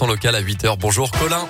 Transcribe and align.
Local 0.00 0.34
à 0.34 0.42
8h. 0.42 0.76
Bonjour 0.78 1.10
Colin. 1.12 1.46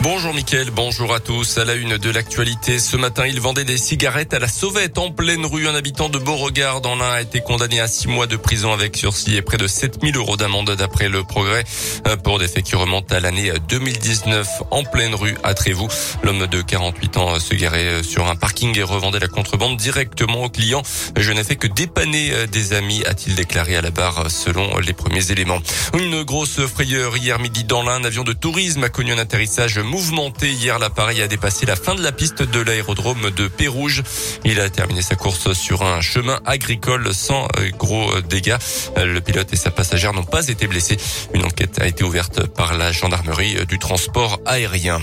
Bonjour 0.00 0.34
Mickaël, 0.34 0.70
bonjour 0.70 1.14
à 1.14 1.20
tous. 1.20 1.58
À 1.58 1.64
la 1.64 1.74
une 1.74 1.96
de 1.96 2.10
l'actualité, 2.10 2.80
ce 2.80 2.96
matin, 2.96 3.24
il 3.26 3.40
vendait 3.40 3.64
des 3.64 3.76
cigarettes 3.76 4.34
à 4.34 4.40
la 4.40 4.48
sauvette 4.48 4.98
en 4.98 5.12
pleine 5.12 5.46
rue. 5.46 5.68
Un 5.68 5.74
habitant 5.76 6.08
de 6.08 6.18
Beauregard 6.18 6.80
dans 6.80 6.96
l'un 6.96 7.12
a 7.12 7.20
été 7.20 7.40
condamné 7.40 7.78
à 7.78 7.86
six 7.86 8.08
mois 8.08 8.26
de 8.26 8.36
prison 8.36 8.72
avec 8.72 8.96
sursis 8.96 9.36
et 9.36 9.42
près 9.42 9.58
de 9.58 9.68
7000 9.68 10.16
euros 10.16 10.36
d'amende 10.36 10.72
d'après 10.72 11.08
le 11.08 11.22
progrès 11.22 11.62
euh, 12.08 12.16
pour 12.16 12.40
des 12.40 12.48
faits 12.48 12.64
qui 12.64 12.74
remontent 12.74 13.14
à 13.14 13.20
l'année 13.20 13.52
2019 13.68 14.48
en 14.70 14.82
pleine 14.82 15.14
rue 15.14 15.36
à 15.44 15.54
Trévoux. 15.54 15.88
L'homme 16.24 16.46
de 16.46 16.62
48 16.62 17.16
ans 17.18 17.38
se 17.38 17.54
garait 17.54 18.02
sur 18.02 18.26
un 18.28 18.34
parking 18.34 18.76
et 18.76 18.82
revendait 18.82 19.20
la 19.20 19.28
contrebande 19.28 19.76
directement 19.76 20.44
aux 20.44 20.50
clients. 20.50 20.82
Je 21.16 21.30
n'ai 21.32 21.44
fait 21.44 21.56
que 21.56 21.68
dépanner 21.68 22.32
euh, 22.32 22.46
des 22.46 22.72
amis, 22.72 23.04
a-t-il 23.04 23.36
déclaré 23.36 23.76
à 23.76 23.82
la 23.82 23.90
barre 23.90 24.30
selon 24.30 24.78
les 24.78 24.94
premiers 24.94 25.30
éléments. 25.30 25.60
Une 25.96 26.24
grosse 26.24 26.60
frayeur 26.66 27.16
hier 27.16 27.38
midi 27.38 27.62
dans 27.62 27.82
l'un, 27.82 27.96
un 27.96 28.04
avion 28.04 28.24
de 28.24 28.32
tourisme 28.32 28.82
a 28.82 28.88
connu 28.88 29.12
un 29.12 29.18
atterrissage 29.18 29.78
mouvementé. 29.82 30.50
Hier, 30.52 30.78
l'appareil 30.78 31.22
a 31.22 31.28
dépassé 31.28 31.66
la 31.66 31.76
fin 31.76 31.94
de 31.94 32.02
la 32.02 32.12
piste 32.12 32.42
de 32.42 32.60
l'aérodrome 32.60 33.30
de 33.30 33.48
Pérouge. 33.48 34.02
Il 34.44 34.60
a 34.60 34.70
terminé 34.70 35.02
sa 35.02 35.14
course 35.14 35.52
sur 35.52 35.82
un 35.82 36.00
chemin 36.00 36.40
agricole 36.44 37.14
sans 37.14 37.48
euh, 37.58 37.70
gros 37.78 38.10
euh, 38.12 38.22
dégâts. 38.22 38.56
Le 38.96 39.20
pilote 39.20 39.52
et 39.52 39.56
sa 39.56 39.70
passagère 39.70 40.12
n'ont 40.12 40.24
pas 40.24 40.48
été 40.48 40.66
blessés. 40.66 40.96
Une 41.34 41.44
enquête 41.44 41.80
a 41.80 41.86
été 41.86 42.04
ouverte 42.04 42.46
par 42.46 42.76
la 42.76 42.92
gendarmerie 42.92 43.66
du 43.66 43.78
transport 43.78 44.40
aérien. 44.46 45.00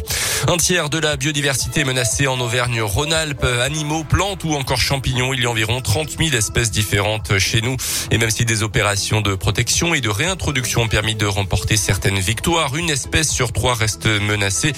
Un 0.48 0.58
tiers 0.58 0.90
de 0.90 1.00
la 1.00 1.18
biodiversité 1.18 1.84
menacée 1.84 2.28
en 2.28 2.40
Auvergne-Rhône-Alpes, 2.40 3.46
animaux, 3.62 4.04
plantes 4.04 4.44
ou 4.44 4.54
encore 4.54 4.80
champignons. 4.80 5.34
Il 5.34 5.42
y 5.42 5.46
a 5.46 5.50
environ 5.50 5.82
30 5.82 6.18
000 6.18 6.36
espèces 6.36 6.72
différentes 6.72 7.38
chez 7.38 7.62
nous. 7.62 7.76
Et 8.12 8.18
même 8.18 8.30
si 8.30 8.46
des 8.46 8.64
opérations 8.64 9.22
de 9.22 9.36
protection 9.36 9.94
et 9.94 10.02
de 10.02 10.10
réintroduction 10.10 10.82
ont 10.82 10.88
permis 10.88 11.16
de 11.16 11.26
remporter 11.26 11.78
certaines 11.78 12.20
victoires, 12.20 12.76
une 12.76 12.90
espèce 12.90 13.30
sur 13.30 13.52
trois 13.52 13.74
reste 13.74 14.06
menacée. 14.06 14.69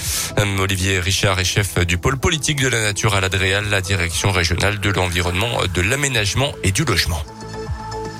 Olivier 0.59 0.99
Richard 0.99 1.39
est 1.39 1.43
chef 1.43 1.79
du 1.85 1.97
pôle 1.97 2.17
politique 2.17 2.61
de 2.61 2.67
la 2.67 2.81
nature 2.81 3.15
à 3.15 3.21
l'Adréal, 3.21 3.65
la 3.69 3.81
direction 3.81 4.31
régionale 4.31 4.79
de 4.79 4.89
l'environnement, 4.89 5.49
de 5.73 5.81
l'aménagement 5.81 6.51
et 6.63 6.71
du 6.71 6.83
logement. 6.83 7.21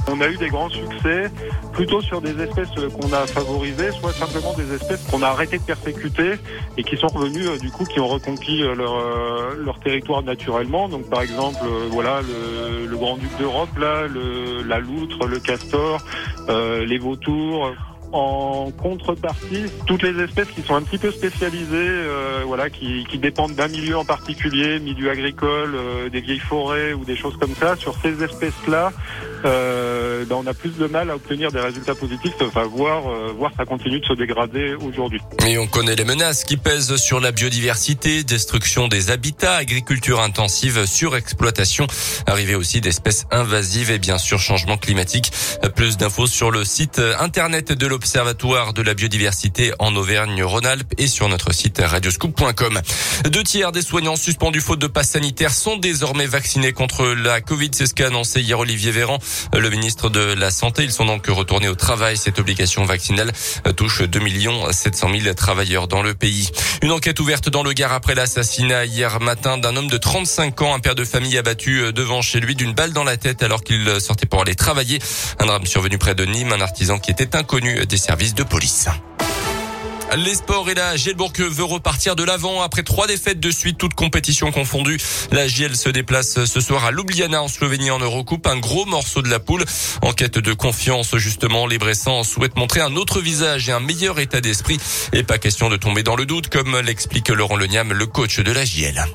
On 0.07 0.19
a 0.19 0.27
eu 0.27 0.37
des 0.37 0.49
grands 0.49 0.69
succès 0.69 1.31
plutôt 1.71 2.01
sur 2.01 2.21
des 2.21 2.37
espèces 2.41 2.69
qu'on 2.69 3.13
a 3.13 3.25
favorisées, 3.27 3.91
soit 3.91 4.11
simplement 4.13 4.53
des 4.53 4.73
espèces 4.73 5.03
qu'on 5.09 5.21
a 5.21 5.27
arrêté 5.27 5.57
de 5.57 5.63
persécuter 5.63 6.33
et 6.77 6.83
qui 6.83 6.97
sont 6.97 7.07
revenues 7.07 7.47
euh, 7.47 7.57
du 7.57 7.69
coup, 7.71 7.85
qui 7.85 7.99
ont 7.99 8.07
reconquis 8.07 8.63
euh, 8.63 8.75
leur, 8.75 8.95
euh, 8.95 9.55
leur 9.63 9.79
territoire 9.79 10.23
naturellement. 10.23 10.89
Donc 10.89 11.09
par 11.09 11.21
exemple, 11.21 11.59
voilà 11.91 12.21
le, 12.21 12.97
grand 12.97 13.17
duc 13.17 13.29
d'Europe, 13.39 13.75
là, 13.79 14.03
la 14.67 14.79
loutre, 14.79 15.25
le 15.25 15.39
castor, 15.39 16.01
les 16.49 16.97
vautours. 16.99 17.73
En 18.11 18.71
contrepartie, 18.71 19.65
toutes 19.87 20.03
les 20.03 20.21
espèces 20.21 20.49
qui 20.49 20.61
sont 20.61 20.75
un 20.75 20.81
petit 20.81 20.97
peu 20.97 21.11
spécialisées, 21.11 21.67
euh, 21.71 22.43
voilà, 22.45 22.69
qui, 22.69 23.05
qui, 23.09 23.17
dépendent 23.17 23.55
d'un 23.55 23.69
milieu 23.69 23.97
en 23.97 24.05
particulier, 24.05 24.79
milieu 24.79 25.09
agricole, 25.09 25.75
euh, 25.75 26.09
des 26.09 26.19
vieilles 26.19 26.39
forêts 26.39 26.93
ou 26.93 27.05
des 27.05 27.15
choses 27.15 27.37
comme 27.37 27.55
ça, 27.55 27.75
sur 27.77 27.95
ces 28.01 28.21
espèces-là, 28.21 28.91
euh, 29.45 30.25
ben 30.25 30.35
on 30.35 30.45
a 30.45 30.53
plus 30.53 30.77
de 30.77 30.87
mal 30.87 31.09
à 31.09 31.15
obtenir 31.15 31.51
des 31.51 31.59
résultats 31.59 31.95
positifs, 31.95 32.33
enfin 32.41 32.63
voir, 32.63 33.07
euh, 33.07 33.33
voir 33.37 33.51
ça 33.57 33.65
continue 33.65 33.99
de 33.99 34.05
se 34.05 34.13
dégrader 34.13 34.75
aujourd'hui. 34.75 35.21
Et 35.47 35.57
on 35.57 35.67
connaît 35.67 35.95
les 35.95 36.03
menaces 36.03 36.43
qui 36.43 36.57
pèsent 36.57 36.95
sur 36.97 37.19
la 37.19 37.31
biodiversité, 37.31 38.23
destruction 38.23 38.87
des 38.87 39.09
habitats, 39.09 39.55
agriculture 39.55 40.19
intensive, 40.19 40.85
surexploitation, 40.85 41.87
arrivée 42.27 42.55
aussi 42.55 42.81
d'espèces 42.81 43.25
invasives 43.31 43.89
et 43.89 43.99
bien 43.99 44.17
sûr 44.17 44.39
changement 44.39 44.77
climatique. 44.77 45.31
Plus 45.75 45.97
d'infos 45.97 46.27
sur 46.27 46.51
le 46.51 46.63
site 46.63 47.01
internet 47.19 47.71
de 47.71 47.87
l'Observatoire 48.01 48.73
de 48.73 48.81
la 48.81 48.95
biodiversité 48.95 49.73
en 49.77 49.95
Auvergne-Rhône-Alpes 49.95 50.95
et 50.97 51.05
sur 51.05 51.29
notre 51.29 51.53
site 51.53 51.79
radioscoop.com. 51.79 52.81
Deux 53.29 53.43
tiers 53.43 53.71
des 53.71 53.83
soignants 53.83 54.15
suspendus 54.15 54.59
faute 54.59 54.79
de 54.79 54.87
passe 54.87 55.11
sanitaire 55.11 55.53
sont 55.53 55.77
désormais 55.77 56.25
vaccinés 56.25 56.73
contre 56.73 57.05
la 57.05 57.41
Covid. 57.41 57.69
C'est 57.73 57.85
ce 57.85 57.93
qu'a 57.93 58.07
annoncé 58.07 58.41
hier 58.41 58.57
Olivier 58.57 58.89
Véran, 58.91 59.19
le 59.53 59.69
ministre 59.69 60.09
de 60.09 60.19
la 60.19 60.49
Santé. 60.49 60.83
Ils 60.83 60.91
sont 60.91 61.05
donc 61.05 61.27
retournés 61.27 61.69
au 61.69 61.75
travail. 61.75 62.17
Cette 62.17 62.39
obligation 62.39 62.85
vaccinale 62.85 63.31
touche 63.75 64.01
2 64.01 64.19
700 64.71 65.09
000 65.19 65.35
travailleurs 65.35 65.87
dans 65.87 66.01
le 66.01 66.15
pays. 66.15 66.49
Une 66.81 66.91
enquête 66.91 67.19
ouverte 67.19 67.49
dans 67.49 67.61
le 67.61 67.73
Gard 67.73 67.93
après 67.93 68.15
l'assassinat 68.15 68.85
hier 68.85 69.19
matin 69.19 69.59
d'un 69.59 69.75
homme 69.75 69.89
de 69.89 69.97
35 69.97 70.59
ans, 70.63 70.73
un 70.73 70.79
père 70.79 70.95
de 70.95 71.05
famille 71.05 71.37
abattu 71.37 71.93
devant 71.93 72.23
chez 72.23 72.39
lui 72.39 72.55
d'une 72.55 72.73
balle 72.73 72.93
dans 72.93 73.03
la 73.03 73.17
tête 73.17 73.43
alors 73.43 73.63
qu'il 73.63 73.87
sortait 74.01 74.25
pour 74.25 74.41
aller 74.41 74.55
travailler. 74.55 74.97
Un 75.37 75.45
drame 75.45 75.67
survenu 75.67 75.99
près 75.99 76.15
de 76.15 76.25
Nîmes, 76.25 76.51
un 76.51 76.61
artisan 76.61 76.97
qui 76.97 77.11
était 77.11 77.35
inconnu 77.35 77.79
des 77.91 77.97
services 77.97 78.33
de 78.33 78.43
police. 78.43 78.87
Les 80.15 80.35
sports 80.35 80.69
et 80.69 80.73
la 80.73 80.95
Gielbourg 80.95 81.33
veut 81.37 81.63
repartir 81.63 82.15
de 82.15 82.23
l'avant 82.23 82.61
après 82.61 82.83
trois 82.83 83.05
défaites 83.05 83.39
de 83.39 83.51
suite, 83.51 83.77
toutes 83.77 83.95
compétitions 83.95 84.51
confondues. 84.51 84.97
La 85.31 85.47
Giel 85.47 85.75
se 85.75 85.89
déplace 85.89 86.45
ce 86.45 86.59
soir 86.61 86.85
à 86.85 86.91
Ljubljana 86.91 87.41
en 87.41 87.49
Slovénie 87.49 87.91
en 87.91 87.99
Eurocoupe, 87.99 88.47
un 88.47 88.57
gros 88.59 88.85
morceau 88.85 89.21
de 89.21 89.29
la 89.29 89.39
poule. 89.39 89.65
En 90.01 90.13
quête 90.13 90.39
de 90.39 90.53
confiance, 90.53 91.17
justement, 91.17 91.67
les 91.67 91.77
Bressans 91.77 92.23
souhaitent 92.23 92.57
montrer 92.57 92.79
un 92.79 92.95
autre 92.95 93.19
visage 93.19 93.67
et 93.67 93.73
un 93.73 93.81
meilleur 93.81 94.19
état 94.19 94.39
d'esprit. 94.39 94.79
Et 95.11 95.23
pas 95.23 95.37
question 95.37 95.69
de 95.69 95.75
tomber 95.75 96.03
dans 96.03 96.15
le 96.15 96.25
doute, 96.25 96.47
comme 96.47 96.79
l'explique 96.79 97.27
Laurent 97.27 97.57
Leniam, 97.57 97.91
le 97.91 98.05
coach 98.05 98.39
de 98.39 98.51
la 98.51 98.63
Giel. 98.63 99.05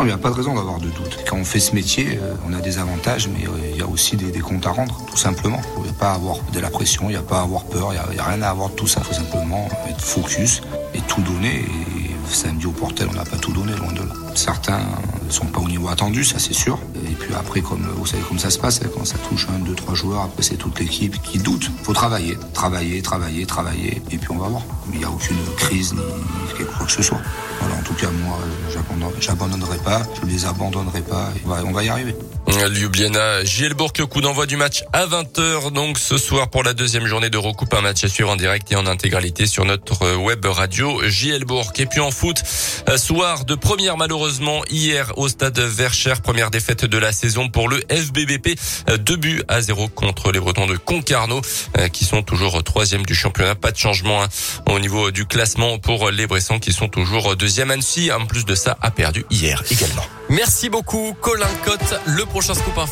Il 0.00 0.06
n'y 0.06 0.12
a 0.12 0.18
pas 0.18 0.28
de 0.30 0.34
raison 0.34 0.54
d'avoir 0.54 0.78
de 0.78 0.88
doute. 0.90 1.18
Quand 1.26 1.36
on 1.36 1.44
fait 1.44 1.58
ce 1.58 1.74
métier, 1.74 2.18
euh, 2.22 2.34
on 2.46 2.52
a 2.52 2.60
des 2.60 2.78
avantages, 2.78 3.28
mais 3.28 3.46
euh, 3.46 3.70
il 3.72 3.78
y 3.78 3.82
a 3.82 3.86
aussi 3.86 4.16
des, 4.16 4.38
comptes 4.40 4.66
à 4.66 4.70
rendre, 4.70 5.00
tout 5.10 5.16
simplement. 5.16 5.60
Il 5.78 5.84
n'y 5.84 5.88
a 5.88 5.92
pas 5.94 6.10
à 6.10 6.14
avoir 6.14 6.38
de 6.52 6.60
la 6.60 6.70
pression, 6.70 7.04
il 7.04 7.12
n'y 7.12 7.16
a 7.16 7.22
pas 7.22 7.40
à 7.40 7.42
avoir 7.42 7.64
peur, 7.64 7.92
il 7.92 8.14
n'y 8.14 8.18
a, 8.18 8.22
a, 8.22 8.28
rien 8.28 8.42
à 8.42 8.50
avoir 8.50 8.68
de 8.68 8.74
tout 8.74 8.86
ça. 8.86 9.00
Il 9.02 9.06
faut 9.06 9.14
simplement 9.14 9.68
être 9.88 10.00
focus 10.00 10.60
et 10.94 11.00
tout 11.00 11.22
donner. 11.22 11.56
Et 11.56 12.10
samedi 12.28 12.66
au 12.66 12.72
portel, 12.72 13.08
on 13.10 13.14
n'a 13.14 13.24
pas 13.24 13.38
tout 13.38 13.52
donné, 13.52 13.72
loin 13.72 13.92
de 13.92 14.00
là. 14.00 14.14
Certains 14.34 14.82
ne 15.26 15.30
sont 15.32 15.46
pas 15.46 15.60
au 15.60 15.68
niveau 15.68 15.88
attendu, 15.88 16.24
ça 16.24 16.38
c'est 16.38 16.54
sûr. 16.54 16.78
Et 17.08 17.14
puis 17.14 17.34
après, 17.34 17.60
comme 17.60 17.86
vous 17.96 18.06
savez 18.06 18.22
comme 18.22 18.38
ça 18.38 18.50
se 18.50 18.58
passe, 18.58 18.80
quand 18.94 19.04
ça 19.04 19.18
touche 19.28 19.46
un, 19.54 19.58
deux, 19.58 19.74
trois 19.74 19.94
joueurs, 19.94 20.22
après 20.22 20.42
c'est 20.42 20.56
toute 20.56 20.78
l'équipe 20.78 21.20
qui 21.22 21.38
doute. 21.38 21.70
faut 21.82 21.92
travailler, 21.92 22.36
travailler, 22.54 23.02
travailler, 23.02 23.46
travailler, 23.46 24.02
et 24.10 24.18
puis 24.18 24.30
on 24.30 24.38
va 24.38 24.48
voir. 24.48 24.62
Il 24.92 24.98
n'y 24.98 25.04
a 25.04 25.10
aucune 25.10 25.36
crise 25.56 25.94
ni 25.94 26.56
quelque 26.56 26.72
chose 26.78 26.86
que 26.86 26.92
ce 26.92 27.02
soit. 27.02 27.20
Voilà, 27.60 27.76
en 27.76 27.82
tout 27.82 27.94
cas, 27.94 28.08
moi, 28.24 28.38
j'abandonnerai 29.20 29.78
pas, 29.78 30.02
je 30.20 30.26
les 30.26 30.44
abandonnerai 30.46 31.02
pas, 31.02 31.30
on 31.64 31.72
va 31.72 31.84
y 31.84 31.88
arriver. 31.88 32.14
Ljubljana, 32.48 33.44
Gielbourg, 33.44 33.92
coup 33.92 34.20
d'envoi 34.20 34.46
du 34.46 34.56
match 34.56 34.84
à 34.92 35.06
20h, 35.06 35.72
donc 35.72 35.98
ce 35.98 36.16
soir 36.16 36.48
pour 36.48 36.62
la 36.62 36.74
deuxième 36.74 37.06
journée 37.06 37.28
de 37.28 37.38
recoupe, 37.38 37.74
un 37.74 37.80
match 37.80 38.04
à 38.04 38.08
suivre 38.08 38.30
en 38.30 38.36
direct 38.36 38.70
et 38.70 38.76
en 38.76 38.86
intégralité 38.86 39.46
sur 39.46 39.64
notre 39.64 40.16
web 40.16 40.44
radio 40.44 41.02
Gielbourg. 41.08 41.72
Et 41.76 41.86
puis 41.86 42.00
en 42.00 42.10
foot, 42.10 42.42
soir 42.96 43.44
de 43.44 43.54
première 43.54 43.96
malheureusement 43.96 44.62
hier 44.70 45.12
au 45.16 45.28
stade 45.28 45.58
Verchères, 45.58 46.22
première 46.22 46.50
défaite 46.50 46.84
de 46.84 46.98
la 46.98 47.12
saison 47.12 47.48
pour 47.48 47.68
le 47.68 47.80
FBBP, 47.90 48.58
deux 49.00 49.16
buts 49.16 49.42
à 49.48 49.60
zéro 49.60 49.88
contre 49.88 50.32
les 50.32 50.40
Bretons 50.40 50.66
de 50.66 50.76
Concarneau, 50.76 51.42
qui 51.92 52.04
sont 52.04 52.22
toujours 52.22 52.62
troisième 52.62 53.04
du 53.04 53.14
championnat. 53.14 53.54
Pas 53.54 53.72
de 53.72 53.78
changement 53.78 54.22
hein, 54.22 54.28
au 54.70 54.78
niveau 54.78 55.10
du 55.10 55.26
classement 55.26 55.78
pour 55.78 56.10
les 56.10 56.26
Bressans 56.26 56.58
qui 56.58 56.72
sont 56.72 56.88
toujours 56.88 57.36
deuxième. 57.36 57.70
Annecy, 57.70 58.12
en 58.12 58.26
plus 58.26 58.44
de 58.44 58.54
ça, 58.54 58.76
a 58.80 58.90
perdu 58.90 59.24
hier 59.30 59.62
également. 59.70 60.04
Merci 60.28 60.68
beaucoup, 60.68 61.16
Colin 61.20 61.46
Cotte. 61.64 62.00
Prochain 62.36 62.54
scoop 62.54 62.76
info. 62.76 62.86